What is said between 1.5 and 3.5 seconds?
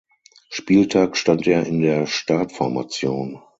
in der Startformation.